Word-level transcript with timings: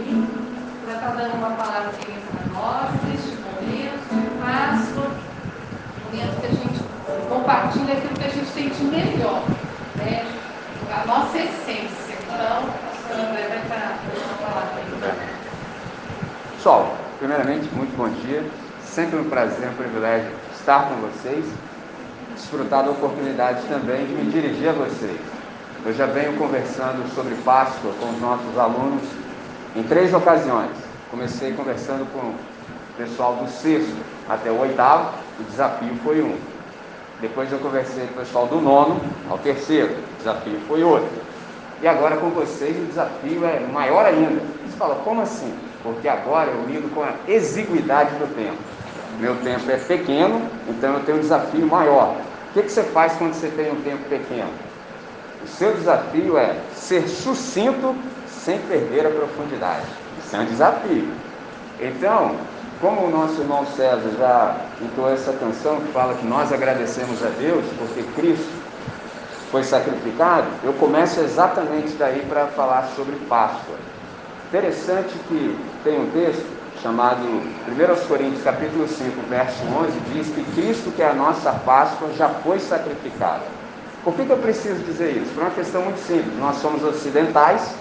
vir 0.00 0.24
para 0.84 0.94
estar 0.94 1.10
dando 1.10 1.34
uma 1.34 1.50
palavrinha 1.50 2.18
para 2.30 2.60
nós 2.60 2.90
neste 3.04 3.36
momento 3.36 4.30
Páscoa, 4.40 5.10
momento 6.04 6.40
que 6.40 6.46
a 6.46 6.50
gente 6.50 6.80
compartilha 7.28 7.94
aquilo 7.94 8.14
que 8.14 8.24
a 8.24 8.28
gente 8.28 8.74
de 8.74 8.84
melhor, 8.84 9.42
né? 9.96 10.26
a 10.90 11.06
nossa 11.06 11.38
essência. 11.38 12.16
Então, 12.24 12.36
a 12.36 13.28
André 13.28 13.48
vai 13.48 13.62
estar 13.62 13.98
dando 14.06 14.24
uma 14.24 14.48
palavra 14.48 14.74
aí. 14.76 14.90
Pessoal, 16.56 16.96
primeiramente, 17.18 17.68
muito 17.74 17.96
bom 17.96 18.08
dia. 18.08 18.44
Sempre 18.84 19.18
um 19.18 19.28
prazer, 19.28 19.68
um 19.68 19.74
privilégio 19.74 20.30
estar 20.58 20.88
com 20.88 20.96
vocês, 20.96 21.44
desfrutar 22.34 22.84
da 22.84 22.90
oportunidade 22.90 23.62
também 23.68 24.06
de 24.06 24.12
me 24.14 24.30
dirigir 24.30 24.70
a 24.70 24.72
vocês. 24.72 25.20
Eu 25.84 25.94
já 25.94 26.06
venho 26.06 26.36
conversando 26.36 27.08
sobre 27.14 27.34
Páscoa 27.36 27.92
com 28.00 28.10
os 28.10 28.20
nossos 28.20 28.58
alunos 28.58 29.02
em 29.76 29.82
três 29.82 30.12
ocasiões. 30.12 30.70
Comecei 31.10 31.52
conversando 31.52 32.06
com 32.12 32.18
o 32.18 32.34
pessoal 32.96 33.36
do 33.36 33.48
sexto 33.50 33.96
até 34.28 34.50
o 34.50 34.60
oitavo, 34.60 35.12
o 35.38 35.44
desafio 35.44 35.94
foi 36.04 36.22
um. 36.22 36.36
Depois 37.20 37.50
eu 37.52 37.58
conversei 37.58 38.06
com 38.06 38.14
o 38.14 38.24
pessoal 38.24 38.46
do 38.46 38.60
nono 38.60 39.00
ao 39.28 39.38
terceiro, 39.38 39.92
o 39.92 40.18
desafio 40.18 40.58
foi 40.66 40.82
outro. 40.82 41.10
E 41.82 41.88
agora 41.88 42.16
com 42.16 42.30
vocês 42.30 42.76
o 42.76 42.86
desafio 42.86 43.44
é 43.44 43.60
maior 43.60 44.04
ainda. 44.04 44.40
Você 44.66 44.76
fala, 44.76 44.96
como 44.96 45.20
assim? 45.22 45.52
Porque 45.82 46.08
agora 46.08 46.50
eu 46.50 46.64
lido 46.66 46.94
com 46.94 47.02
a 47.02 47.14
exiguidade 47.26 48.10
do 48.16 48.34
tempo. 48.34 48.58
Meu 49.18 49.36
tempo 49.36 49.70
é 49.70 49.76
pequeno, 49.76 50.42
então 50.68 50.94
eu 50.94 51.00
tenho 51.00 51.18
um 51.18 51.20
desafio 51.20 51.66
maior. 51.66 52.16
O 52.50 52.52
que, 52.52 52.62
que 52.62 52.72
você 52.72 52.82
faz 52.82 53.14
quando 53.14 53.34
você 53.34 53.48
tem 53.48 53.70
um 53.70 53.80
tempo 53.82 54.08
pequeno? 54.08 54.50
O 55.42 55.46
seu 55.46 55.72
desafio 55.72 56.36
é 56.36 56.56
ser 56.74 57.08
sucinto 57.08 57.94
sem 58.44 58.58
perder 58.60 59.06
a 59.06 59.10
profundidade. 59.10 59.86
Isso 60.18 60.34
é 60.34 60.38
um 60.40 60.44
desafio. 60.44 61.08
Então, 61.80 62.36
como 62.80 63.06
o 63.06 63.10
nosso 63.10 63.40
irmão 63.40 63.66
César 63.66 64.10
já 64.18 64.56
entoou 64.80 65.12
essa 65.12 65.32
canção 65.32 65.80
que 65.80 65.92
fala 65.92 66.14
que 66.14 66.26
nós 66.26 66.52
agradecemos 66.52 67.22
a 67.22 67.28
Deus 67.28 67.64
porque 67.78 68.02
Cristo 68.18 68.50
foi 69.50 69.64
sacrificado, 69.64 70.46
eu 70.62 70.72
começo 70.74 71.20
exatamente 71.20 71.92
daí 71.98 72.24
para 72.28 72.46
falar 72.46 72.88
sobre 72.94 73.16
Páscoa. 73.28 73.76
Interessante 74.48 75.12
que 75.28 75.58
tem 75.84 76.00
um 76.00 76.10
texto 76.10 76.46
chamado 76.82 77.22
1 77.22 78.06
Coríntios 78.08 78.42
capítulo 78.42 78.88
5, 78.88 79.28
verso 79.28 79.62
11, 79.64 80.00
diz 80.12 80.28
que 80.28 80.42
Cristo, 80.54 80.90
que 80.92 81.02
é 81.02 81.10
a 81.10 81.12
nossa 81.12 81.52
Páscoa, 81.52 82.08
já 82.16 82.28
foi 82.28 82.58
sacrificado. 82.58 83.42
Por 84.02 84.14
que, 84.14 84.24
que 84.24 84.30
eu 84.30 84.38
preciso 84.38 84.82
dizer 84.84 85.16
isso? 85.16 85.34
Por 85.34 85.42
uma 85.42 85.50
questão 85.50 85.82
muito 85.82 85.98
simples. 85.98 86.38
Nós 86.38 86.56
somos 86.56 86.82
ocidentais, 86.82 87.74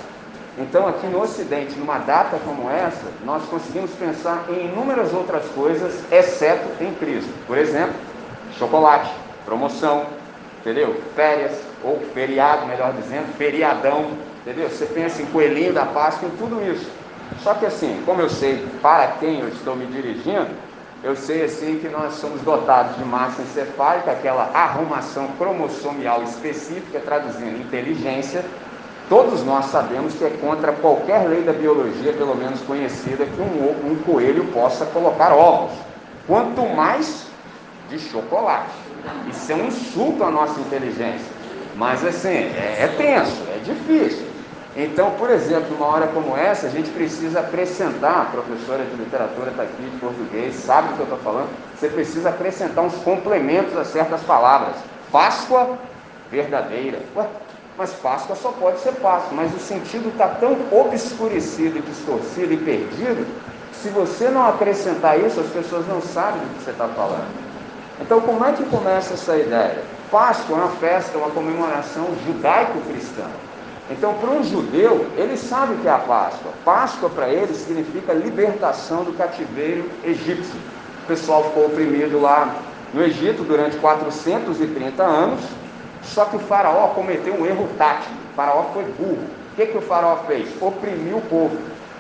então 0.60 0.88
aqui 0.88 1.08
no 1.08 1.22
Ocidente, 1.22 1.80
numa 1.80 2.00
data 2.00 2.38
como 2.44 2.70
essa, 2.70 3.06
nós 3.26 3.44
conseguimos 3.46 3.92
pensar 3.92 4.46
em 4.50 4.66
inúmeras 4.66 5.14
outras 5.14 5.46
coisas, 5.56 6.04
exceto 6.12 6.68
em 6.84 6.94
Cristo. 6.96 7.32
Por 7.48 7.58
exemplo, 7.58 7.96
chocolate, 8.58 9.10
promoção, 9.46 10.06
entendeu? 10.60 11.02
Férias, 11.16 11.54
ou 11.84 12.00
feriado, 12.14 12.66
melhor 12.68 12.92
dizendo, 12.94 13.34
feriadão, 13.38 14.12
entendeu? 14.42 14.70
Você 14.70 14.86
pensa 14.86 15.22
em 15.22 15.26
coelhinho 15.28 15.72
da 15.72 15.86
Páscoa, 15.86 16.28
em 16.28 16.38
tudo 16.38 16.62
isso. 16.62 16.90
Só 17.42 17.54
que 17.54 17.66
assim, 17.66 18.02
como 18.06 18.22
eu 18.22 18.30
sei 18.30 18.68
para 18.82 19.08
quem 19.20 19.40
eu 19.40 19.48
estou 19.48 19.76
me 19.76 19.86
dirigindo, 19.86 20.50
eu 21.02 21.16
sei 21.16 21.46
assim 21.46 21.80
que 21.80 21.88
nós 21.88 22.16
somos 22.16 22.42
dotados 22.42 22.98
de 22.98 23.06
massa 23.06 23.42
encefálica, 23.42 24.12
aquela 24.12 24.52
arrumação 24.54 25.28
cromossomial 25.38 26.22
específica, 26.24 27.00
traduzindo 27.00 27.62
inteligência. 27.62 28.44
Todos 29.10 29.44
nós 29.44 29.66
sabemos 29.66 30.14
que 30.14 30.24
é 30.24 30.30
contra 30.30 30.72
qualquer 30.72 31.28
lei 31.28 31.42
da 31.42 31.52
biologia, 31.52 32.14
pelo 32.14 32.36
menos 32.36 32.62
conhecida, 32.62 33.26
que 33.26 33.42
um, 33.42 33.92
um 33.92 33.96
coelho 34.06 34.46
possa 34.54 34.86
colocar 34.86 35.34
ovos. 35.34 35.76
Quanto 36.28 36.62
mais 36.76 37.26
de 37.90 37.98
chocolate. 37.98 38.70
Isso 39.28 39.52
é 39.52 39.56
um 39.56 39.66
insulto 39.66 40.24
à 40.24 40.30
nossa 40.30 40.60
inteligência. 40.60 41.28
Mas 41.76 42.06
assim, 42.06 42.30
é, 42.30 42.78
é 42.82 42.88
tenso, 42.96 43.42
é 43.50 43.58
difícil. 43.64 44.28
Então, 44.78 45.12
por 45.12 45.32
exemplo, 45.32 45.72
numa 45.72 45.88
hora 45.88 46.08
como 46.08 46.38
essa, 46.38 46.68
a 46.68 46.70
gente 46.70 46.92
precisa 46.92 47.40
acrescentar, 47.40 48.22
a 48.22 48.26
professora 48.26 48.84
de 48.84 48.96
literatura 48.96 49.50
está 49.50 49.64
aqui, 49.64 49.82
de 49.82 49.98
português, 49.98 50.56
sabe 50.56 50.90
do 50.90 50.94
que 50.94 51.00
eu 51.00 51.04
estou 51.06 51.20
falando, 51.20 51.50
você 51.76 51.90
precisa 51.90 52.30
acrescentar 52.30 52.84
uns 52.84 52.96
complementos 52.98 53.76
a 53.76 53.84
certas 53.84 54.22
palavras. 54.22 54.76
Páscoa 55.12 55.80
verdadeira. 56.30 57.00
Ué, 57.16 57.26
mas 57.80 57.94
Páscoa 57.94 58.36
só 58.36 58.52
pode 58.52 58.82
ser 58.82 58.92
Páscoa, 58.96 59.32
mas 59.32 59.56
o 59.56 59.58
sentido 59.60 60.10
está 60.10 60.28
tão 60.28 60.58
obscurecido, 60.70 61.82
distorcido 61.82 62.52
e 62.52 62.58
perdido, 62.58 63.26
que 63.72 63.78
se 63.78 63.88
você 63.88 64.28
não 64.28 64.50
acrescentar 64.50 65.18
isso, 65.18 65.40
as 65.40 65.48
pessoas 65.48 65.88
não 65.88 66.02
sabem 66.02 66.42
do 66.42 66.58
que 66.58 66.66
você 66.66 66.72
está 66.72 66.90
falando. 66.90 67.34
Então, 68.02 68.20
como 68.20 68.44
é 68.44 68.52
que 68.52 68.66
começa 68.66 69.14
essa 69.14 69.38
ideia? 69.38 69.82
Páscoa 70.12 70.58
é 70.58 70.62
uma 70.62 70.72
festa, 70.72 71.18
uma 71.18 71.30
comemoração 71.30 72.06
judaico-cristã. 72.26 73.28
Então, 73.90 74.14
para 74.16 74.30
um 74.30 74.44
judeu, 74.44 75.08
ele 75.16 75.38
sabe 75.38 75.76
o 75.76 75.78
que 75.78 75.88
é 75.88 75.92
a 75.92 76.00
Páscoa. 76.00 76.52
Páscoa 76.66 77.10
para 77.10 77.30
ele 77.30 77.54
significa 77.54 78.12
libertação 78.12 79.06
do 79.06 79.14
cativeiro 79.14 79.90
egípcio. 80.04 80.60
O 81.04 81.08
pessoal 81.08 81.46
ficou 81.46 81.68
oprimido 81.68 82.20
lá 82.20 82.56
no 82.94 83.02
Egito 83.02 83.44
durante 83.44 83.78
430 83.78 85.02
anos, 85.02 85.40
só 86.04 86.26
que 86.26 86.36
o 86.36 86.40
faraó 86.40 86.90
cometeu 86.90 87.34
um 87.34 87.46
erro 87.46 87.68
tático. 87.78 88.14
O 88.32 88.36
faraó 88.36 88.64
foi 88.74 88.84
burro. 88.98 89.20
O 89.52 89.56
que, 89.56 89.66
que 89.66 89.78
o 89.78 89.82
faraó 89.82 90.18
fez? 90.28 90.50
Oprimiu 90.62 91.18
o 91.18 91.22
povo. 91.22 91.58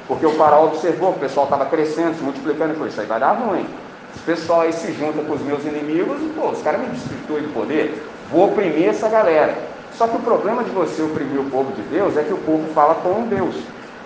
Porque 0.07 0.25
o 0.25 0.31
faraó 0.31 0.65
observou 0.65 1.11
que 1.11 1.19
o 1.19 1.21
pessoal 1.21 1.45
estava 1.45 1.65
crescendo, 1.65 2.15
se 2.15 2.23
multiplicando, 2.23 2.71
e 2.71 2.73
falou, 2.73 2.87
isso 2.87 3.01
aí 3.01 3.07
vai 3.07 3.19
dar 3.19 3.33
ruim. 3.33 3.67
Esse 4.15 4.23
pessoal 4.23 4.61
aí 4.61 4.73
se 4.73 4.91
junta 4.93 5.21
com 5.21 5.33
os 5.33 5.41
meus 5.41 5.63
inimigos 5.65 6.21
e, 6.21 6.29
pô, 6.29 6.49
os 6.49 6.61
caras 6.61 6.81
me 6.81 6.87
destituem 6.87 7.43
do 7.43 7.53
poder. 7.53 8.03
Vou 8.31 8.49
oprimir 8.51 8.89
essa 8.89 9.07
galera. 9.07 9.55
Só 9.93 10.07
que 10.07 10.15
o 10.15 10.21
problema 10.21 10.63
de 10.63 10.69
você 10.71 11.01
oprimir 11.01 11.39
o 11.39 11.49
povo 11.49 11.71
de 11.73 11.81
Deus 11.83 12.15
é 12.17 12.23
que 12.23 12.33
o 12.33 12.37
povo 12.37 12.73
fala 12.73 12.95
com 12.95 13.27
Deus. 13.27 13.55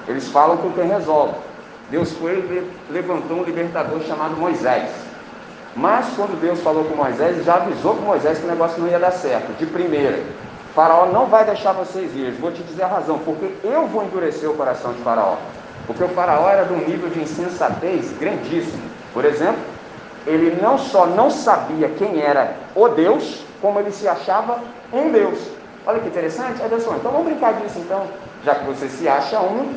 Eles 0.07 0.27
falam 0.27 0.57
com 0.57 0.71
quem 0.71 0.87
resolve. 0.87 1.35
Deus 1.89 2.11
foi 2.13 2.67
levantou 2.89 3.37
um 3.37 3.43
libertador 3.43 4.01
chamado 4.01 4.35
Moisés. 4.35 4.89
Mas 5.75 6.07
quando 6.15 6.39
Deus 6.39 6.59
falou 6.61 6.83
com 6.85 6.95
Moisés, 6.95 7.43
já 7.43 7.55
avisou 7.55 7.95
com 7.95 8.01
Moisés 8.01 8.37
que 8.37 8.45
o 8.45 8.49
negócio 8.49 8.81
não 8.81 8.87
ia 8.87 8.99
dar 8.99 9.11
certo. 9.11 9.57
De 9.57 9.65
primeira, 9.65 10.21
Faraó 10.75 11.07
não 11.07 11.25
vai 11.25 11.45
deixar 11.45 11.73
vocês 11.73 12.15
ir. 12.15 12.31
Vou 12.39 12.51
te 12.51 12.61
dizer 12.63 12.83
a 12.83 12.87
razão, 12.87 13.19
porque 13.19 13.53
eu 13.63 13.87
vou 13.87 14.03
endurecer 14.03 14.49
o 14.49 14.53
coração 14.53 14.93
de 14.93 15.01
Faraó. 15.01 15.37
Porque 15.87 16.03
o 16.03 16.09
Faraó 16.09 16.47
era 16.47 16.65
de 16.65 16.73
um 16.73 16.77
nível 16.77 17.09
de 17.09 17.21
insensatez 17.21 18.11
grandíssimo. 18.19 18.83
Por 19.13 19.25
exemplo, 19.25 19.61
ele 20.25 20.57
não 20.61 20.77
só 20.77 21.05
não 21.05 21.29
sabia 21.29 21.89
quem 21.89 22.21
era 22.21 22.55
o 22.75 22.87
Deus, 22.87 23.43
como 23.61 23.79
ele 23.79 23.91
se 23.91 24.07
achava 24.07 24.59
um 24.91 25.11
Deus. 25.11 25.39
Olha 25.85 25.99
que 25.99 26.07
interessante. 26.07 26.59
Falou, 26.59 26.97
então 26.97 27.11
vamos 27.11 27.27
brincar 27.27 27.53
disso 27.53 27.79
então. 27.79 28.05
Já 28.45 28.55
que 28.55 28.65
você 28.65 28.87
se 28.87 29.07
acha 29.07 29.39
um, 29.39 29.73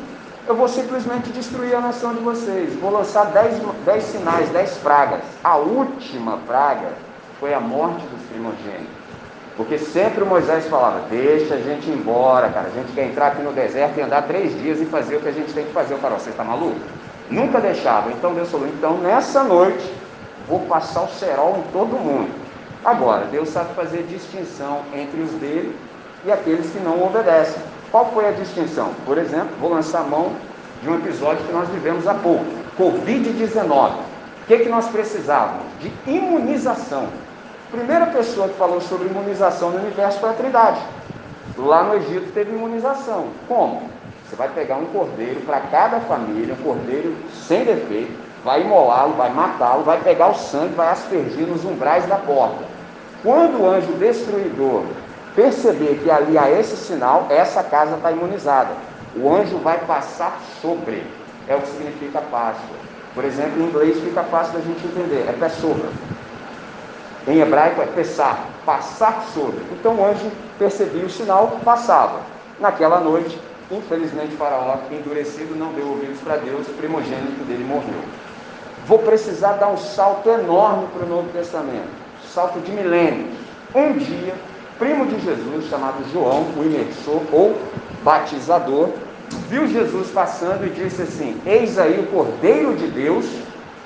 eu 0.47 0.55
vou 0.55 0.67
simplesmente 0.67 1.29
destruir 1.29 1.75
a 1.75 1.81
nação 1.81 2.13
de 2.13 2.21
vocês. 2.21 2.73
Vou 2.75 2.91
lançar 2.91 3.25
dez, 3.25 3.61
dez 3.85 4.03
sinais, 4.03 4.49
dez 4.49 4.77
pragas. 4.77 5.21
A 5.43 5.57
última 5.57 6.37
praga 6.47 6.93
foi 7.39 7.53
a 7.53 7.59
morte 7.59 8.05
dos 8.07 8.21
primogênitos. 8.29 8.95
Porque 9.57 9.77
sempre 9.77 10.23
Moisés 10.23 10.67
falava, 10.67 11.01
deixa 11.09 11.55
a 11.55 11.57
gente 11.57 11.89
embora, 11.89 12.49
cara. 12.49 12.67
A 12.67 12.71
gente 12.71 12.93
quer 12.93 13.05
entrar 13.05 13.27
aqui 13.27 13.41
no 13.41 13.51
deserto 13.51 13.97
e 13.97 14.01
andar 14.01 14.21
três 14.21 14.53
dias 14.61 14.79
e 14.79 14.85
fazer 14.85 15.17
o 15.17 15.19
que 15.19 15.27
a 15.27 15.33
gente 15.33 15.51
tem 15.51 15.65
que 15.65 15.73
fazer. 15.73 15.95
O 15.95 15.97
farol, 15.97 16.19
você 16.19 16.29
está 16.29 16.43
maluco? 16.43 16.79
Nunca 17.29 17.59
deixava. 17.59 18.11
Então 18.11 18.33
Deus 18.33 18.49
falou, 18.49 18.67
então 18.67 18.97
nessa 18.99 19.43
noite 19.43 19.93
vou 20.47 20.61
passar 20.61 21.01
o 21.01 21.09
cerol 21.09 21.57
em 21.57 21.71
todo 21.71 21.97
mundo. 21.97 22.29
Agora, 22.85 23.25
Deus 23.25 23.49
sabe 23.49 23.73
fazer 23.73 24.03
distinção 24.03 24.81
entre 24.93 25.19
os 25.19 25.31
dele 25.31 25.75
e 26.23 26.31
aqueles 26.31 26.69
que 26.71 26.79
não 26.79 27.03
obedecem. 27.03 27.61
Qual 27.91 28.11
foi 28.11 28.27
a 28.27 28.31
distinção? 28.31 28.91
Por 29.05 29.17
exemplo, 29.17 29.55
vou 29.59 29.71
lançar 29.71 30.01
a 30.01 30.03
mão 30.03 30.33
de 30.81 30.89
um 30.89 30.95
episódio 30.95 31.45
que 31.45 31.53
nós 31.53 31.69
vivemos 31.69 32.07
há 32.07 32.13
pouco: 32.13 32.45
Covid-19. 32.77 33.91
O 33.91 34.47
que, 34.47 34.59
que 34.59 34.69
nós 34.69 34.87
precisávamos? 34.87 35.63
De 35.79 35.91
imunização. 36.05 37.07
A 37.67 37.75
primeira 37.75 38.05
pessoa 38.07 38.47
que 38.47 38.55
falou 38.55 38.79
sobre 38.79 39.07
imunização 39.07 39.71
no 39.71 39.79
universo 39.79 40.19
foi 40.19 40.29
a 40.29 40.33
Trindade. 40.33 40.79
Lá 41.57 41.83
no 41.83 41.95
Egito 41.95 42.31
teve 42.33 42.51
imunização. 42.51 43.27
Como? 43.47 43.89
Você 44.25 44.35
vai 44.35 44.49
pegar 44.49 44.75
um 44.75 44.85
cordeiro 44.85 45.41
para 45.41 45.61
cada 45.61 45.99
família, 46.01 46.53
um 46.53 46.63
cordeiro 46.63 47.15
sem 47.33 47.63
defeito, 47.63 48.11
vai 48.43 48.61
imolá-lo, 48.61 49.13
vai 49.13 49.31
matá-lo, 49.33 49.83
vai 49.83 49.99
pegar 50.01 50.29
o 50.29 50.35
sangue, 50.35 50.75
vai 50.75 50.89
aspergir 50.89 51.47
nos 51.47 51.63
umbrais 51.65 52.05
da 52.07 52.17
porta. 52.17 52.63
Quando 53.23 53.61
o 53.61 53.69
anjo 53.69 53.91
destruidor 53.93 54.83
perceber 55.37 55.99
que 56.03 56.09
ali 56.09 56.35
há 56.35 56.49
esse 56.49 56.75
sinal, 56.75 57.27
essa 57.29 57.63
casa 57.63 57.95
está 57.95 58.11
imunizada. 58.11 58.71
O 59.15 59.31
anjo 59.31 59.59
vai 59.59 59.77
passar 59.85 60.41
sobre. 60.59 61.03
É 61.47 61.55
o 61.55 61.61
que 61.61 61.67
significa 61.67 62.19
Páscoa. 62.19 62.75
Por 63.13 63.23
exemplo, 63.23 63.61
em 63.61 63.67
inglês 63.67 63.99
fica 63.99 64.23
fácil 64.23 64.53
da 64.53 64.61
gente 64.61 64.83
entender. 64.83 65.29
É 65.29 65.33
pessoa. 65.33 65.89
Em 67.27 67.39
hebraico 67.39 67.83
é 67.83 67.85
pensar, 67.85 68.47
passar 68.65 69.25
sobre. 69.31 69.63
Então 69.71 69.95
o 69.95 70.05
anjo 70.05 70.31
percebia 70.57 71.05
o 71.05 71.09
sinal, 71.09 71.59
passava. 71.63 72.21
Naquela 72.59 72.99
noite, 72.99 73.39
Infelizmente, 73.69 74.33
Faraó, 74.37 74.77
endurecido, 74.89 75.53
não 75.53 75.73
deu 75.73 75.89
ouvidos 75.89 76.21
para 76.21 76.37
Deus, 76.37 76.65
o 76.69 76.71
primogênito 76.71 77.43
dele 77.43 77.65
morreu. 77.65 77.99
Vou 78.85 78.99
precisar 78.99 79.57
dar 79.57 79.67
um 79.67 79.75
salto 79.75 80.29
enorme 80.29 80.87
para 80.93 81.05
o 81.05 81.09
Novo 81.09 81.27
Testamento 81.33 82.07
salto 82.37 82.59
de 82.59 82.71
milênios. 82.71 83.35
Um 83.73 83.93
dia, 83.93 84.35
primo 84.77 85.05
de 85.05 85.19
Jesus, 85.19 85.65
chamado 85.69 86.03
João, 86.11 86.47
o 86.57 86.63
imersor 86.63 87.21
ou 87.31 87.57
batizador, 88.03 88.89
viu 89.49 89.67
Jesus 89.67 90.09
passando 90.11 90.65
e 90.65 90.69
disse 90.69 91.01
assim: 91.01 91.39
Eis 91.45 91.77
aí 91.77 91.99
o 91.99 92.07
Cordeiro 92.07 92.75
de 92.75 92.87
Deus 92.87 93.25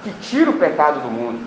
que 0.04 0.12
tira 0.22 0.50
o 0.50 0.58
pecado 0.58 1.02
do 1.02 1.10
mundo. 1.10 1.40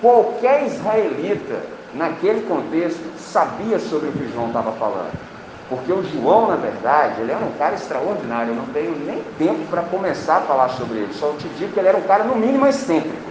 Qualquer 0.00 0.66
israelita, 0.66 1.60
naquele 1.94 2.42
contexto, 2.42 3.00
sabia 3.18 3.78
sobre 3.78 4.08
o 4.08 4.12
que 4.12 4.32
João 4.32 4.48
estava 4.48 4.72
falando. 4.72 5.12
Porque 5.68 5.92
o 5.92 6.02
João, 6.02 6.48
na 6.48 6.56
verdade, 6.56 7.20
ele 7.20 7.32
era 7.32 7.44
um 7.44 7.52
cara 7.52 7.74
extraordinário. 7.74 8.50
Eu 8.50 8.56
não 8.56 8.66
tenho 8.66 8.94
nem 9.06 9.22
tempo 9.38 9.64
para 9.70 9.82
começar 9.82 10.38
a 10.38 10.40
falar 10.42 10.68
sobre 10.70 10.98
ele. 10.98 11.14
Só 11.14 11.32
te 11.38 11.48
digo 11.56 11.72
que 11.72 11.78
ele 11.78 11.88
era 11.88 11.96
um 11.96 12.02
cara, 12.02 12.24
no 12.24 12.36
mínimo, 12.36 12.66
excêntrico. 12.66 13.21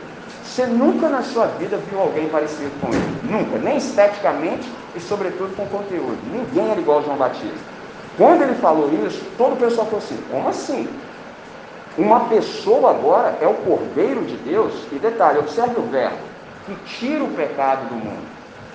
Você 0.52 0.66
nunca 0.66 1.08
na 1.08 1.24
sua 1.24 1.46
vida 1.46 1.78
viu 1.90 2.02
alguém 2.02 2.28
parecido 2.28 2.70
com 2.82 2.90
ele. 2.90 3.22
Nunca. 3.24 3.58
Nem 3.58 3.78
esteticamente 3.78 4.70
e, 4.94 5.00
sobretudo, 5.00 5.56
com 5.56 5.66
conteúdo. 5.68 6.18
Ninguém 6.30 6.70
era 6.70 6.78
igual 6.78 6.98
ao 6.98 7.06
João 7.06 7.16
Batista. 7.16 7.72
Quando 8.18 8.42
ele 8.42 8.56
falou 8.56 8.92
isso, 9.08 9.24
todo 9.38 9.54
o 9.54 9.56
pessoal 9.56 9.86
falou 9.86 10.00
assim: 10.00 10.20
como 10.30 10.50
assim? 10.50 10.90
Uma 11.98 12.26
pessoa 12.26 12.90
agora 12.90 13.38
é 13.40 13.48
o 13.48 13.54
Cordeiro 13.54 14.26
de 14.26 14.36
Deus, 14.38 14.74
e 14.92 14.96
detalhe, 14.96 15.40
observe 15.40 15.80
o 15.80 15.84
verbo, 15.84 16.18
que 16.66 16.76
tira 16.86 17.24
o 17.24 17.32
pecado 17.32 17.88
do 17.88 17.96
mundo. 17.96 18.28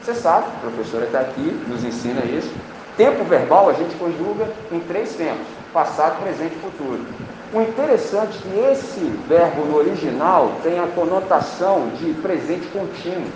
Você 0.02 0.14
sabe, 0.14 0.46
a 0.46 0.61
professora 0.61 1.05
está 1.05 1.20
aqui, 1.20 1.62
nos 1.69 1.84
ensina 1.84 2.25
isso. 2.25 2.55
Tempo 2.96 3.22
verbal 3.25 3.69
a 3.69 3.75
gente 3.75 3.94
conjuga 3.96 4.50
em 4.72 4.81
três 4.81 5.14
tempos: 5.14 5.46
passado, 5.75 6.22
presente 6.22 6.56
e 6.56 6.58
futuro. 6.58 7.05
O 7.52 7.60
interessante 7.60 8.38
é 8.38 8.50
que 8.50 8.58
esse 8.72 9.00
verbo 9.28 9.64
no 9.66 9.76
original 9.76 10.52
tem 10.62 10.78
a 10.78 10.87
conotação 10.88 11.88
de 11.96 12.12
presente 12.14 12.66
contínuo. 12.69 13.31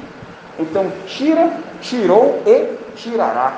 Então, 0.58 0.90
tira, 1.06 1.52
tirou 1.80 2.42
e 2.44 2.76
tirará. 2.96 3.52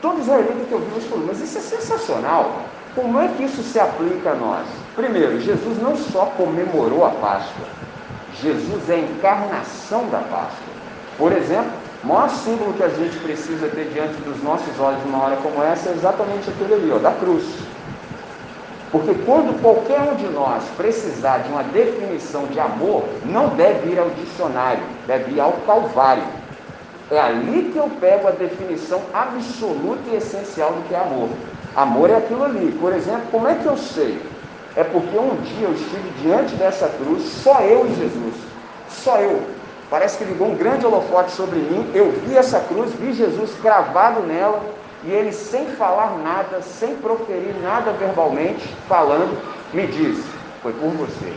Todo 0.00 0.20
israelita 0.20 0.64
que 0.68 0.74
ouviu 0.74 0.98
isso 0.98 1.08
falou, 1.08 1.26
mas 1.26 1.40
isso 1.40 1.58
é 1.58 1.60
sensacional. 1.60 2.62
Como 2.94 3.20
é 3.20 3.28
que 3.28 3.44
isso 3.44 3.62
se 3.62 3.78
aplica 3.78 4.30
a 4.30 4.34
nós? 4.34 4.66
Primeiro, 4.96 5.40
Jesus 5.40 5.80
não 5.80 5.96
só 5.96 6.26
comemorou 6.36 7.04
a 7.04 7.10
Páscoa, 7.10 7.66
Jesus 8.40 8.88
é 8.88 8.94
a 8.94 8.98
encarnação 8.98 10.08
da 10.08 10.18
Páscoa. 10.18 10.68
Por 11.16 11.32
exemplo, 11.32 11.70
o 12.02 12.06
maior 12.06 12.30
símbolo 12.30 12.72
que 12.74 12.82
a 12.82 12.88
gente 12.88 13.16
precisa 13.18 13.68
ter 13.68 13.90
diante 13.92 14.14
dos 14.22 14.42
nossos 14.42 14.78
olhos 14.78 15.04
numa 15.04 15.24
hora 15.24 15.36
como 15.36 15.62
essa 15.62 15.90
é 15.90 15.92
exatamente 15.92 16.48
aquele 16.48 16.74
ali, 16.74 16.92
ó, 16.92 16.98
da 16.98 17.12
cruz. 17.12 17.44
Porque 18.90 19.14
quando 19.26 19.60
qualquer 19.60 20.00
um 20.00 20.14
de 20.14 20.26
nós 20.28 20.64
precisar 20.76 21.38
de 21.38 21.50
uma 21.50 21.62
definição 21.62 22.46
de 22.46 22.58
amor, 22.58 23.04
não 23.24 23.48
deve 23.50 23.90
ir 23.90 23.98
ao 23.98 24.08
dicionário, 24.10 24.82
deve 25.06 25.32
ir 25.32 25.40
ao 25.40 25.52
Calvário. 25.66 26.24
É 27.10 27.18
ali 27.18 27.70
que 27.72 27.78
eu 27.78 27.90
pego 28.00 28.28
a 28.28 28.32
definição 28.32 29.00
absoluta 29.12 30.00
e 30.10 30.16
essencial 30.16 30.72
do 30.72 30.88
que 30.88 30.94
é 30.94 30.98
amor. 30.98 31.28
Amor 31.76 32.10
é 32.10 32.16
aquilo 32.16 32.44
ali. 32.44 32.76
Por 32.80 32.92
exemplo, 32.92 33.22
como 33.30 33.46
é 33.46 33.54
que 33.54 33.66
eu 33.66 33.76
sei? 33.76 34.20
É 34.74 34.84
porque 34.84 35.18
um 35.18 35.36
dia 35.36 35.66
eu 35.66 35.74
estive 35.74 36.10
diante 36.22 36.54
dessa 36.56 36.88
cruz, 36.88 37.22
só 37.42 37.60
eu 37.60 37.86
e 37.86 37.94
Jesus. 37.94 38.34
Só 38.88 39.18
eu. 39.18 39.42
Parece 39.90 40.18
que 40.18 40.24
ligou 40.24 40.48
um 40.48 40.54
grande 40.54 40.86
holofote 40.86 41.30
sobre 41.32 41.58
mim. 41.58 41.90
Eu 41.94 42.12
vi 42.12 42.36
essa 42.36 42.60
cruz, 42.60 42.92
vi 42.94 43.12
Jesus 43.12 43.52
cravado 43.60 44.20
nela 44.20 44.62
e 45.04 45.10
ele, 45.10 45.32
sem 45.32 45.66
falar 45.66 46.18
nada, 46.18 46.60
sem 46.60 46.96
proferir 46.96 47.54
nada 47.62 47.92
verbalmente, 47.92 48.66
falando, 48.88 49.38
me 49.72 49.86
disse: 49.86 50.24
Foi 50.62 50.72
por 50.72 50.90
você. 50.90 51.32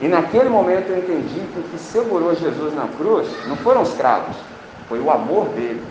E 0.00 0.08
naquele 0.08 0.48
momento 0.48 0.88
eu 0.90 0.98
entendi 0.98 1.40
que 1.52 1.60
o 1.60 1.62
que 1.64 1.78
segurou 1.78 2.34
Jesus 2.34 2.74
na 2.74 2.88
cruz 2.96 3.28
não 3.46 3.56
foram 3.56 3.82
os 3.82 3.92
cravos, 3.94 4.36
foi 4.88 5.00
o 5.00 5.10
amor 5.10 5.48
dele. 5.48 5.82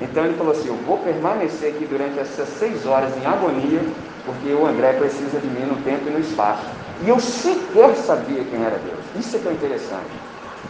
Então 0.00 0.24
ele 0.24 0.36
falou 0.36 0.52
assim: 0.52 0.68
Eu 0.68 0.76
vou 0.86 0.98
permanecer 0.98 1.74
aqui 1.74 1.86
durante 1.86 2.18
essas 2.18 2.48
seis 2.48 2.84
horas 2.86 3.16
em 3.16 3.24
agonia, 3.24 3.80
porque 4.26 4.52
o 4.52 4.66
André 4.66 4.92
precisa 4.94 5.38
de 5.38 5.46
mim 5.46 5.66
no 5.66 5.76
tempo 5.82 6.08
e 6.08 6.10
no 6.10 6.20
espaço. 6.20 6.64
E 7.04 7.08
eu 7.08 7.18
sequer 7.18 7.94
sabia 7.96 8.44
quem 8.44 8.62
era 8.62 8.78
Deus. 8.78 9.00
Isso 9.16 9.36
é 9.36 9.48
é 9.48 9.52
interessante. 9.52 10.10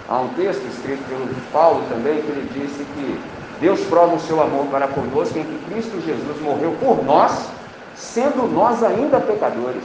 Há 0.09 0.21
um 0.21 0.29
texto 0.29 0.63
escrito 0.67 1.03
pelo 1.09 1.29
Paulo 1.53 1.83
também 1.89 2.21
que 2.23 2.29
ele 2.29 2.49
disse 2.53 2.85
que 2.85 3.21
Deus 3.63 3.81
prova 3.83 4.17
o 4.17 4.19
seu 4.19 4.43
amor 4.43 4.67
para 4.67 4.89
conosco 4.89 5.39
em 5.39 5.45
que 5.45 5.65
Cristo 5.71 6.03
Jesus 6.05 6.41
morreu 6.41 6.75
por 6.81 7.05
nós, 7.05 7.47
sendo 7.95 8.53
nós 8.53 8.83
ainda 8.83 9.21
pecadores. 9.21 9.85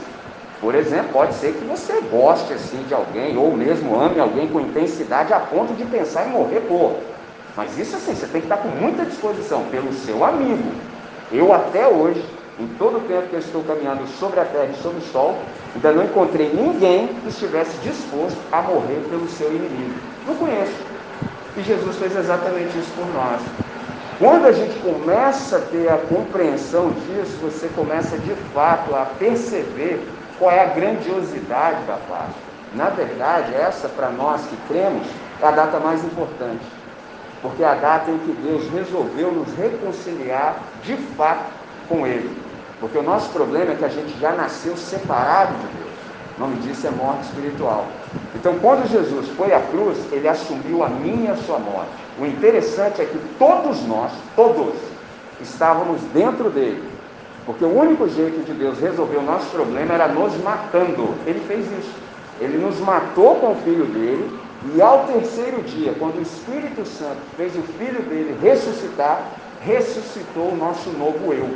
Por 0.60 0.74
exemplo, 0.74 1.12
pode 1.12 1.32
ser 1.34 1.52
que 1.52 1.64
você 1.64 2.00
goste 2.10 2.52
assim 2.52 2.82
de 2.88 2.92
alguém, 2.92 3.38
ou 3.38 3.52
mesmo 3.52 3.94
ame 3.94 4.18
alguém 4.18 4.48
com 4.48 4.58
intensidade 4.60 5.32
a 5.32 5.38
ponto 5.38 5.74
de 5.74 5.84
pensar 5.84 6.26
em 6.26 6.32
morrer 6.32 6.58
por. 6.62 6.96
Mas 7.56 7.78
isso 7.78 7.94
assim, 7.94 8.16
você 8.16 8.26
tem 8.26 8.40
que 8.40 8.46
estar 8.48 8.56
com 8.56 8.68
muita 8.68 9.04
disposição 9.04 9.62
pelo 9.70 9.92
seu 9.92 10.24
amigo. 10.24 10.72
Eu 11.30 11.54
até 11.54 11.86
hoje, 11.86 12.24
em 12.58 12.66
todo 12.80 12.96
o 12.96 13.00
tempo 13.02 13.28
que 13.28 13.34
eu 13.34 13.38
estou 13.38 13.62
caminhando 13.62 14.04
sobre 14.18 14.40
a 14.40 14.44
terra 14.44 14.70
e 14.76 14.82
sobre 14.82 14.98
o 14.98 15.12
sol, 15.12 15.38
ainda 15.76 15.92
não 15.92 16.02
encontrei 16.02 16.52
ninguém 16.52 17.06
que 17.22 17.28
estivesse 17.28 17.76
disposto 17.84 18.38
a 18.50 18.60
morrer 18.60 19.06
pelo 19.08 19.28
seu 19.28 19.48
inimigo. 19.50 20.00
Não 20.26 20.34
conheço. 20.34 20.97
E 21.56 21.62
Jesus 21.62 21.96
fez 21.96 22.16
exatamente 22.16 22.78
isso 22.78 22.92
por 22.96 23.06
nós. 23.14 23.40
Quando 24.18 24.46
a 24.46 24.52
gente 24.52 24.76
começa 24.80 25.58
a 25.58 25.60
ter 25.60 25.88
a 25.88 25.96
compreensão 25.96 26.90
disso, 26.90 27.38
você 27.40 27.68
começa 27.68 28.18
de 28.18 28.34
fato 28.52 28.94
a 28.94 29.06
perceber 29.18 30.04
qual 30.38 30.50
é 30.50 30.60
a 30.60 30.66
grandiosidade 30.66 31.84
da 31.84 31.96
Páscoa. 32.08 32.48
Na 32.74 32.90
verdade, 32.90 33.54
essa 33.54 33.88
para 33.88 34.10
nós 34.10 34.42
que 34.42 34.56
cremos 34.68 35.06
é 35.40 35.46
a 35.46 35.52
data 35.52 35.78
mais 35.78 36.04
importante, 36.04 36.64
porque 37.40 37.62
é 37.62 37.68
a 37.68 37.74
data 37.74 38.10
em 38.10 38.18
que 38.18 38.32
Deus 38.42 38.68
resolveu 38.70 39.30
nos 39.32 39.54
reconciliar 39.56 40.56
de 40.82 40.96
fato 41.16 41.52
com 41.88 42.06
Ele. 42.06 42.36
Porque 42.80 42.98
o 42.98 43.02
nosso 43.02 43.30
problema 43.30 43.72
é 43.72 43.76
que 43.76 43.84
a 43.84 43.88
gente 43.88 44.18
já 44.20 44.32
nasceu 44.32 44.76
separado 44.76 45.52
de 45.54 45.66
Deus. 45.78 45.92
O 46.36 46.40
nome 46.40 46.56
disso 46.56 46.86
é 46.86 46.90
morte 46.90 47.22
espiritual. 47.22 47.86
Então, 48.34 48.58
quando 48.60 48.88
Jesus 48.88 49.28
foi 49.36 49.52
à 49.52 49.60
cruz, 49.60 49.98
ele 50.12 50.28
assumiu 50.28 50.84
a 50.84 50.88
minha 50.88 51.30
e 51.30 51.32
a 51.32 51.36
sua 51.36 51.58
morte. 51.58 51.90
O 52.20 52.26
interessante 52.26 53.00
é 53.00 53.04
que 53.04 53.18
todos 53.38 53.86
nós, 53.86 54.12
todos, 54.36 54.74
estávamos 55.40 56.00
dentro 56.12 56.50
dele. 56.50 56.82
Porque 57.44 57.64
o 57.64 57.76
único 57.76 58.08
jeito 58.08 58.44
de 58.44 58.52
Deus 58.52 58.78
resolver 58.78 59.16
o 59.16 59.22
nosso 59.22 59.46
problema 59.46 59.94
era 59.94 60.08
nos 60.08 60.36
matando. 60.42 61.14
Ele 61.26 61.40
fez 61.46 61.66
isso. 61.78 61.94
Ele 62.40 62.58
nos 62.58 62.78
matou 62.78 63.36
com 63.36 63.52
o 63.52 63.56
filho 63.56 63.86
dele, 63.86 64.38
e 64.74 64.82
ao 64.82 65.04
terceiro 65.04 65.62
dia, 65.62 65.94
quando 65.98 66.18
o 66.18 66.22
Espírito 66.22 66.86
Santo 66.86 67.18
fez 67.36 67.54
o 67.56 67.62
filho 67.62 68.02
dele 68.02 68.36
ressuscitar, 68.42 69.22
ressuscitou 69.64 70.52
o 70.52 70.56
nosso 70.56 70.90
novo 70.90 71.32
eu. 71.32 71.48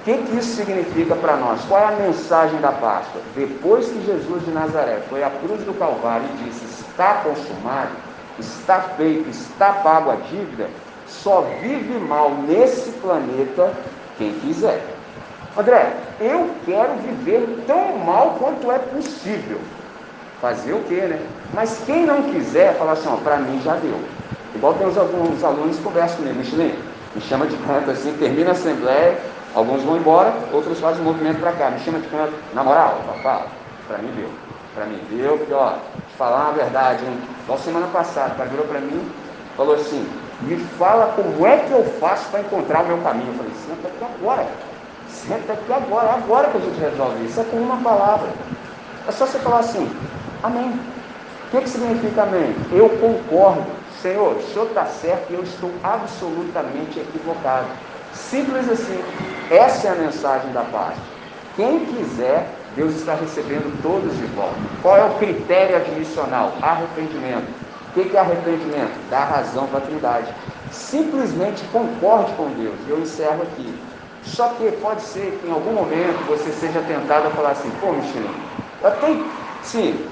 O 0.00 0.04
que, 0.04 0.16
que 0.16 0.36
isso 0.38 0.56
significa 0.56 1.14
para 1.16 1.36
nós? 1.36 1.60
Qual 1.66 1.80
é 1.80 1.86
a 1.86 1.90
mensagem 1.90 2.60
da 2.60 2.72
Páscoa? 2.72 3.20
Depois 3.34 3.88
que 3.88 4.04
Jesus 4.06 4.44
de 4.44 4.50
Nazaré 4.50 5.02
foi 5.10 5.22
à 5.22 5.30
cruz 5.30 5.62
do 5.64 5.74
Calvário 5.78 6.24
e 6.24 6.44
disse: 6.44 6.64
Está 6.64 7.22
consumado, 7.24 7.90
está 8.38 8.80
feito, 8.96 9.28
está 9.28 9.72
pago 9.72 10.10
a 10.10 10.16
dívida, 10.16 10.68
só 11.06 11.42
vive 11.60 11.98
mal 11.98 12.30
nesse 12.46 12.90
planeta 12.92 13.72
quem 14.16 14.32
quiser. 14.40 14.82
André, 15.56 15.92
eu 16.20 16.50
quero 16.64 16.94
viver 16.96 17.64
tão 17.66 17.98
mal 17.98 18.36
quanto 18.38 18.70
é 18.70 18.78
possível. 18.78 19.58
Fazer 20.40 20.72
o 20.72 20.84
quê, 20.84 21.00
né? 21.00 21.20
Mas 21.52 21.82
quem 21.84 22.06
não 22.06 22.22
quiser, 22.22 22.76
fala 22.78 22.92
assim, 22.92 23.08
ó, 23.08 23.16
para 23.16 23.38
mim 23.38 23.60
já 23.64 23.74
deu. 23.74 23.98
Igual 24.54 24.74
tem 24.74 24.86
alguns 24.86 25.42
alunos 25.42 25.76
que 25.76 25.82
conversam 25.82 26.18
comigo, 26.18 26.38
Michelin, 26.38 26.74
me 27.14 27.20
chama 27.22 27.46
de 27.46 27.56
canto 27.58 27.90
assim, 27.90 28.12
termina 28.18 28.50
a 28.50 28.52
assembleia, 28.52 29.18
alguns 29.54 29.82
vão 29.82 29.96
embora, 29.96 30.32
outros 30.52 30.78
fazem 30.80 31.02
movimento 31.02 31.40
para 31.40 31.52
cá, 31.52 31.70
me 31.70 31.80
chama 31.80 31.98
de 31.98 32.08
canto, 32.08 32.34
na 32.54 32.62
moral, 32.62 33.00
fala, 33.22 33.46
para 33.86 33.98
mim 33.98 34.12
deu. 34.16 34.30
Para 34.74 34.86
mim 34.86 35.00
deu, 35.10 35.38
porque 35.38 35.52
ó, 35.52 35.74
falar 36.16 36.48
a 36.48 36.52
verdade, 36.52 37.04
hein? 37.04 37.20
Igual 37.44 37.58
semana 37.58 37.86
passada, 37.88 38.34
o 38.34 38.36
cara 38.36 38.50
virou 38.50 38.66
para 38.66 38.80
mim 38.80 39.10
falou 39.58 39.74
assim: 39.74 40.08
me 40.42 40.56
fala 40.78 41.12
como 41.16 41.44
é 41.44 41.58
que 41.58 41.72
eu 41.72 41.84
faço 42.00 42.30
para 42.30 42.40
encontrar 42.40 42.84
o 42.84 42.86
meu 42.86 42.98
caminho. 42.98 43.32
Eu 43.32 43.34
falei: 43.34 43.52
senta 43.66 43.88
aqui 43.88 44.04
agora, 44.04 44.46
senta 45.08 45.52
aqui 45.52 45.72
agora, 45.72 46.14
agora 46.14 46.48
que 46.48 46.56
a 46.56 46.60
gente 46.60 46.80
resolve 46.80 47.24
isso. 47.26 47.40
É 47.40 47.44
com 47.44 47.56
uma 47.56 47.76
palavra. 47.78 48.28
É 49.06 49.12
só 49.12 49.26
você 49.26 49.38
falar 49.40 49.58
assim: 49.58 49.90
Amém. 50.42 50.70
O 50.70 51.50
que, 51.50 51.62
que 51.62 51.68
significa 51.68 52.22
amém? 52.22 52.54
Eu 52.70 52.88
concordo. 52.90 53.66
Senhor, 54.00 54.36
o 54.36 54.42
Senhor 54.42 54.66
está 54.66 54.84
certo 54.84 55.30
e 55.30 55.34
eu 55.34 55.42
estou 55.42 55.72
absolutamente 55.82 57.00
equivocado. 57.00 57.66
Simples 58.12 58.70
assim. 58.70 59.02
Essa 59.50 59.88
é 59.88 59.90
a 59.92 59.94
mensagem 59.94 60.52
da 60.52 60.62
paz. 60.62 60.96
Quem 61.56 61.86
quiser 61.86 62.46
Deus 62.76 62.94
está 62.94 63.14
recebendo 63.14 63.82
todos 63.82 64.16
de 64.16 64.26
volta. 64.36 64.54
Qual 64.82 64.96
é 64.96 65.04
o 65.04 65.14
critério 65.14 65.76
admissional? 65.76 66.52
Arrependimento. 66.62 67.48
O 67.88 67.92
que 67.92 68.16
é 68.16 68.20
arrependimento? 68.20 68.92
Dá 69.10 69.24
razão 69.24 69.66
para 69.66 69.78
a 69.78 69.82
Trindade. 69.82 70.32
Simplesmente 70.70 71.64
concorde 71.72 72.32
com 72.34 72.48
Deus. 72.50 72.76
Eu 72.88 73.00
encerro 73.00 73.42
aqui. 73.42 73.74
Só 74.22 74.50
que 74.50 74.70
pode 74.72 75.02
ser 75.02 75.38
que 75.40 75.48
em 75.48 75.50
algum 75.50 75.72
momento 75.72 76.24
você 76.28 76.52
seja 76.52 76.80
tentado 76.82 77.26
a 77.26 77.30
falar 77.30 77.50
assim, 77.50 77.70
pô, 77.80 77.92
Michelin, 77.92 78.30
eu 78.80 78.88
até, 78.88 79.16
sim, 79.62 80.06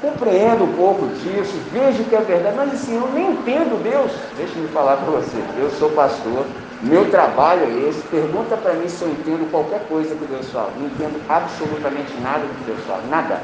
compreendo 0.00 0.64
um 0.64 0.72
pouco 0.72 1.06
disso, 1.06 1.54
vejo 1.70 2.02
que 2.04 2.16
é 2.16 2.20
verdade, 2.20 2.56
mas 2.56 2.72
assim, 2.72 2.96
eu 2.96 3.08
nem 3.12 3.32
entendo 3.32 3.80
Deus. 3.82 4.10
Deixa-me 4.36 4.66
falar 4.68 4.96
para 4.96 5.10
você, 5.10 5.36
eu 5.58 5.70
sou 5.70 5.90
pastor, 5.90 6.46
meu 6.82 7.10
trabalho 7.10 7.64
é 7.64 7.88
esse, 7.88 8.00
pergunta 8.08 8.56
para 8.56 8.72
mim 8.72 8.88
se 8.88 9.02
eu 9.02 9.10
entendo 9.10 9.50
qualquer 9.50 9.86
coisa 9.86 10.14
que 10.14 10.24
Deus 10.24 10.50
fala. 10.50 10.72
Não 10.78 10.86
entendo 10.86 11.20
absolutamente 11.28 12.12
nada 12.22 12.40
que 12.40 12.64
Deus 12.64 12.80
fala, 12.86 13.02
nada. 13.10 13.40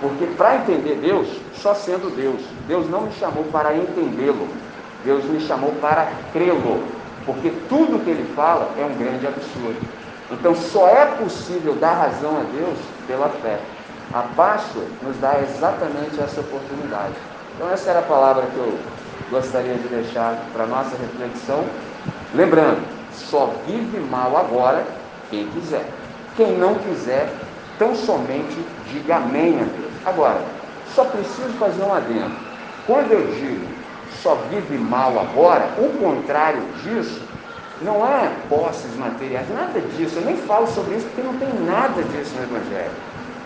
Porque 0.00 0.26
para 0.36 0.56
entender 0.56 0.96
Deus, 0.96 1.28
só 1.54 1.74
sendo 1.74 2.14
Deus, 2.14 2.42
Deus 2.68 2.88
não 2.90 3.02
me 3.02 3.12
chamou 3.12 3.44
para 3.44 3.74
entendê-lo, 3.74 4.48
Deus 5.04 5.24
me 5.24 5.40
chamou 5.40 5.72
para 5.80 6.10
crê-lo, 6.32 6.82
porque 7.24 7.50
tudo 7.68 8.02
que 8.04 8.10
ele 8.10 8.30
fala 8.34 8.70
é 8.78 8.84
um 8.84 8.94
grande 8.96 9.26
absurdo. 9.26 9.80
Então 10.30 10.54
só 10.54 10.88
é 10.88 11.06
possível 11.06 11.74
dar 11.74 11.94
razão 11.94 12.36
a 12.36 12.42
Deus 12.56 12.78
pela 13.06 13.28
fé. 13.28 13.58
A 14.12 14.22
Páscoa 14.36 14.82
nos 15.02 15.16
dá 15.18 15.40
exatamente 15.40 16.20
essa 16.20 16.40
oportunidade. 16.40 17.14
Então 17.54 17.70
essa 17.70 17.90
era 17.90 18.00
a 18.00 18.02
palavra 18.02 18.46
que 18.46 18.56
eu 18.56 18.78
gostaria 19.30 19.74
de 19.74 19.88
deixar 19.88 20.36
para 20.52 20.66
nossa 20.66 20.96
reflexão. 20.96 21.64
Lembrando, 22.34 22.80
só 23.12 23.52
vive 23.66 23.98
mal 23.98 24.36
agora 24.36 24.84
quem 25.30 25.46
quiser. 25.48 25.84
Quem 26.36 26.56
não 26.56 26.74
quiser, 26.74 27.32
tão 27.78 27.94
somente 27.94 28.56
diga 28.92 29.16
amém 29.16 29.60
a 29.60 29.64
Deus. 29.64 29.92
Agora, 30.06 30.40
só 30.94 31.04
preciso 31.04 31.50
fazer 31.58 31.82
um 31.82 31.92
adendo. 31.92 32.34
Quando 32.86 33.12
eu 33.12 33.26
digo 33.26 33.80
só 34.22 34.34
vive 34.50 34.76
mal 34.76 35.18
agora, 35.18 35.70
o 35.78 35.88
contrário 35.98 36.62
disso 36.82 37.22
não 37.82 38.06
é 38.06 38.30
posses 38.48 38.94
materiais, 38.96 39.48
nada 39.54 39.80
disso. 39.80 40.18
Eu 40.18 40.26
nem 40.26 40.36
falo 40.36 40.66
sobre 40.66 40.96
isso 40.96 41.06
porque 41.06 41.22
não 41.22 41.34
tem 41.38 41.48
nada 41.64 42.02
disso 42.02 42.34
no 42.36 42.42
Evangelho. 42.42 42.90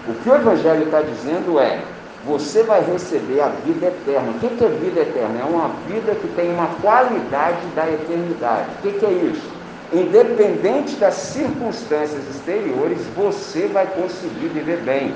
O 0.08 0.14
que 0.14 0.28
o 0.28 0.34
Evangelho 0.34 0.84
está 0.84 1.00
dizendo 1.00 1.60
é: 1.60 1.78
você 2.26 2.62
vai 2.62 2.82
receber 2.82 3.40
a 3.40 3.48
vida 3.48 3.86
eterna. 3.86 4.30
O 4.30 4.38
que 4.38 4.64
é 4.64 4.68
vida 4.68 5.00
eterna? 5.00 5.40
É 5.40 5.44
uma 5.44 5.68
vida 5.86 6.14
que 6.14 6.28
tem 6.28 6.50
uma 6.50 6.68
qualidade 6.80 7.66
da 7.74 7.90
eternidade. 7.90 8.68
O 8.78 8.82
que 8.82 9.04
é 9.04 9.10
isso? 9.10 9.52
Independente 9.92 10.96
das 10.96 11.14
circunstâncias 11.14 12.22
exteriores, 12.28 12.98
você 13.14 13.66
vai 13.66 13.86
conseguir 13.86 14.48
viver 14.48 14.78
bem. 14.78 15.14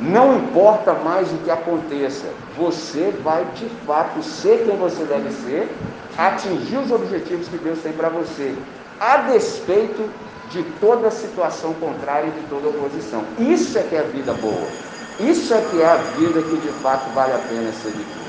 Não 0.00 0.36
importa 0.36 0.94
mais 0.94 1.30
o 1.32 1.36
que 1.38 1.50
aconteça, 1.50 2.26
você 2.56 3.12
vai 3.22 3.44
de 3.56 3.68
fato 3.84 4.22
ser 4.22 4.64
quem 4.64 4.76
você 4.76 5.04
deve 5.04 5.30
ser, 5.32 5.68
atingir 6.16 6.78
os 6.78 6.90
objetivos 6.90 7.48
que 7.48 7.58
Deus 7.58 7.80
tem 7.80 7.92
para 7.92 8.08
você, 8.08 8.54
a 9.00 9.18
despeito 9.18 10.08
de 10.50 10.62
toda 10.80 11.10
situação 11.10 11.74
contrária 11.74 12.28
e 12.28 12.40
de 12.40 12.46
toda 12.48 12.68
oposição. 12.68 13.24
Isso 13.38 13.76
é 13.76 13.82
que 13.82 13.96
é 13.96 14.00
a 14.00 14.04
vida 14.04 14.32
boa. 14.34 14.87
Isso 15.20 15.52
é 15.52 15.60
que 15.60 15.82
é 15.82 15.86
a 15.86 15.96
vida 15.96 16.40
que 16.42 16.56
de 16.56 16.68
fato 16.80 17.12
vale 17.12 17.32
a 17.32 17.38
pena 17.38 17.72
ser 17.72 17.90
vivida. 17.90 18.28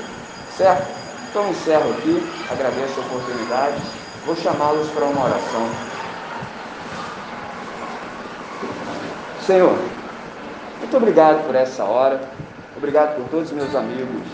Certo? 0.56 0.88
Então 1.30 1.48
encerro 1.48 1.90
aqui, 1.92 2.22
agradeço 2.50 2.98
a 2.98 3.04
oportunidade, 3.04 3.80
vou 4.26 4.34
chamá-los 4.34 4.88
para 4.88 5.04
uma 5.04 5.24
oração. 5.24 5.68
Senhor, 9.46 9.78
muito 10.80 10.96
obrigado 10.96 11.46
por 11.46 11.54
essa 11.54 11.84
hora. 11.84 12.20
Obrigado 12.76 13.16
por 13.16 13.28
todos 13.28 13.50
os 13.50 13.56
meus 13.56 13.74
amigos 13.74 14.26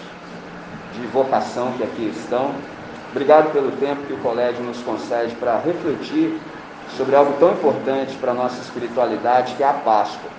de 0.95 1.07
vocação 1.09 1.73
que 1.73 1.83
aqui 1.83 2.13
estão. 2.17 2.55
Obrigado 3.11 3.53
pelo 3.53 3.73
tempo 3.73 4.03
que 4.07 4.13
o 4.13 4.19
colégio 4.19 4.63
nos 4.63 4.79
concede 4.83 5.35
para 5.37 5.59
refletir 5.59 6.41
sobre 6.97 7.17
algo 7.17 7.35
tão 7.39 7.53
importante 7.53 8.15
para 8.17 8.31
a 8.31 8.35
nossa 8.35 8.61
espiritualidade, 8.61 9.55
que 9.55 9.63
é 9.63 9.69
a 9.69 9.73
Páscoa. 9.73 10.31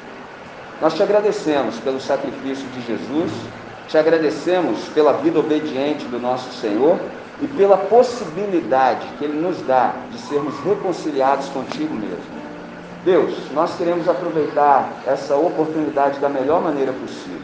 Nós 0.82 0.94
te 0.94 1.02
agradecemos 1.02 1.80
pelo 1.80 2.00
sacrifício 2.00 2.68
de 2.68 2.82
Jesus, 2.86 3.32
te 3.88 3.98
agradecemos 3.98 4.88
pela 4.90 5.14
vida 5.14 5.40
obediente 5.40 6.06
do 6.06 6.20
nosso 6.20 6.52
Senhor 6.60 7.00
e 7.42 7.48
pela 7.48 7.78
possibilidade 7.78 9.08
que 9.18 9.26
Ele 9.26 9.40
nos 9.40 9.60
dá 9.64 9.94
de 10.12 10.20
sermos 10.20 10.54
reconciliados 10.60 11.48
contigo 11.50 11.96
mesmo. 11.96 12.38
Deus, 13.04 13.34
nós 13.54 13.76
queremos 13.76 14.08
aproveitar 14.08 14.92
essa 15.08 15.36
oportunidade 15.36 16.20
da 16.20 16.30
melhor 16.30 16.62
maneira 16.62 16.94
possível. 16.94 17.40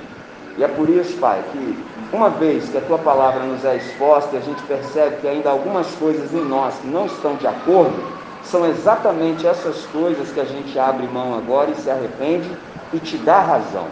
E 0.58 0.64
é 0.64 0.68
por 0.68 0.88
isso, 0.90 1.18
Pai, 1.18 1.42
que 1.52 1.84
uma 2.12 2.30
vez 2.30 2.70
que 2.70 2.78
a 2.78 2.82
tua 2.82 3.00
palavra 3.00 3.44
nos 3.44 3.66
é 3.66 3.78
exposta 3.78 4.36
e 4.36 4.38
a 4.38 4.42
gente 4.42 4.62
percebe 4.64 5.22
que 5.22 5.28
ainda 5.28 5.50
algumas 5.50 5.88
coisas 5.96 6.32
em 6.34 6.46
nós 6.46 6.76
não 6.84 7.08
estão 7.08 7.36
de 7.36 7.48
acordo, 7.48 7.96
são 8.44 8.66
exatamente 8.68 9.48
essas 9.48 9.86
coisas 9.88 10.32
que 10.32 10.40
a 10.40 10.46
gente 10.46 10.78
abre 10.78 11.08
mão 11.08 11.38
agora 11.38 11.72
e 11.72 11.76
se 11.76 11.90
arrepende 11.90 12.50
e 12.94 13.00
te 13.00 13.18
dá 13.18 13.42
razão. 13.42 13.88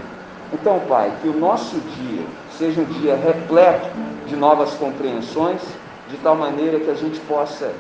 Então, 0.54 0.80
Pai, 0.88 1.12
que 1.22 1.30
o 1.30 1.38
nosso 1.38 1.80
dia 1.80 2.26
seja 2.58 2.82
um 2.82 2.86
dia 2.86 3.16
repleto 3.16 3.90
de 4.28 4.36
novas 4.36 4.74
compreensões, 4.74 5.62
de 6.10 6.18
tal 6.18 6.36
maneira 6.36 6.80
que 6.80 6.90
a 6.90 6.96
gente 6.96 7.20
possa 7.22 7.72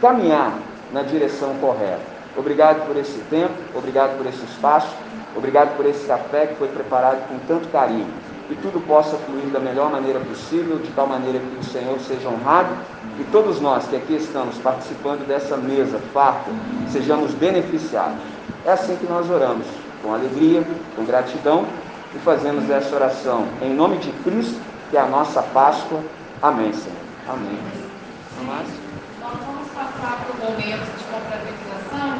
caminhar 0.00 0.52
na 0.92 1.02
direção 1.02 1.54
correta. 1.60 2.02
Obrigado 2.36 2.86
por 2.86 2.96
esse 2.96 3.18
tempo, 3.30 3.54
obrigado 3.74 4.16
por 4.16 4.26
esse 4.26 4.42
espaço, 4.44 4.94
obrigado 5.36 5.76
por 5.76 5.86
esse 5.86 6.06
café 6.06 6.46
que 6.46 6.56
foi 6.56 6.68
preparado 6.68 7.28
com 7.28 7.38
tanto 7.46 7.68
carinho. 7.68 8.08
Que 8.48 8.56
tudo 8.56 8.84
possa 8.86 9.16
fluir 9.16 9.46
da 9.46 9.60
melhor 9.60 9.90
maneira 9.90 10.20
possível, 10.20 10.78
de 10.78 10.90
tal 10.90 11.06
maneira 11.06 11.38
que 11.38 11.58
o 11.60 11.64
Senhor 11.64 11.98
seja 12.00 12.28
honrado 12.28 12.76
e 13.18 13.24
todos 13.24 13.60
nós 13.60 13.86
que 13.86 13.96
aqui 13.96 14.14
estamos 14.14 14.58
participando 14.58 15.26
dessa 15.26 15.56
mesa 15.56 15.98
farta 16.12 16.50
sejamos 16.90 17.32
beneficiados. 17.32 18.20
É 18.64 18.72
assim 18.72 18.96
que 18.96 19.06
nós 19.06 19.30
oramos, 19.30 19.66
com 20.02 20.12
alegria, 20.12 20.62
com 20.94 21.04
gratidão 21.04 21.66
e 22.14 22.18
fazemos 22.18 22.68
essa 22.68 22.94
oração 22.94 23.46
em 23.60 23.74
nome 23.74 23.98
de 23.98 24.12
Cristo, 24.22 24.60
que 24.90 24.96
é 24.96 25.00
a 25.00 25.06
nossa 25.06 25.42
Páscoa. 25.42 26.00
Amém, 26.42 26.72
Senhor. 26.72 26.96
Amém. 27.28 27.58
Nós 29.20 29.32
vamos 29.46 29.68
passar 29.68 30.24
para 30.24 30.32
o 30.32 30.50
momento 30.50 30.84
de 30.98 31.04
confraternização. 31.04 32.12